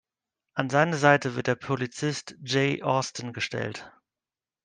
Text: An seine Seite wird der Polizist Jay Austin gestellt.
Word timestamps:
An 0.55 0.71
seine 0.71 0.97
Seite 0.97 1.35
wird 1.35 1.45
der 1.45 1.53
Polizist 1.53 2.35
Jay 2.43 2.81
Austin 2.81 3.33
gestellt. 3.33 3.91